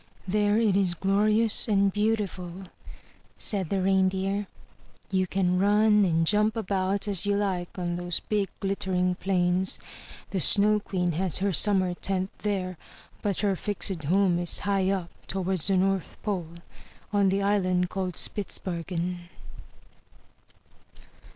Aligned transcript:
There 0.27 0.57
it 0.57 0.75
is 0.75 0.95
glorious 0.95 1.67
and 1.67 1.93
beau 1.93 2.15
tiful!" 2.15 2.63
said 3.37 3.69
the 3.69 3.83
Reindeer. 3.83 4.47
"You 5.11 5.27
can 5.27 5.59
run 5.59 6.03
and 6.05 6.25
jump 6.25 6.55
about 6.55 7.07
as 7.07 7.21
317 7.21 7.39
MY 7.39 7.59
BOOK 7.59 7.75
HOUSE 7.75 7.77
you 7.77 7.77
like 7.77 7.77
on 7.99 8.03
those 8.07 8.19
big 8.21 8.49
glittering 8.61 9.13
plains. 9.13 9.79
The 10.31 10.39
Snow 10.39 10.79
Queen 10.79 11.11
has 11.11 11.37
her 11.37 11.53
summer 11.53 11.93
tent 11.93 12.31
there; 12.39 12.79
but 13.21 13.41
her 13.41 13.55
fixed 13.55 14.05
home 14.05 14.39
is 14.39 14.57
high 14.65 14.89
up 14.89 15.11
towards 15.27 15.67
the 15.67 15.77
North 15.77 16.17
Pole, 16.23 16.47
on 17.13 17.29
the 17.29 17.43
island 17.43 17.91
called 17.91 18.15
Spitzbergen. 18.17 19.29